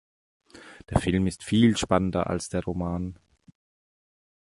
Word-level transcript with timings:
Der 0.89 0.99
Film 0.99 1.27
ist 1.27 1.43
viel 1.43 1.77
spannender 1.77 2.25
als 2.25 2.49
der 2.49 2.63
Roman. 2.63 3.19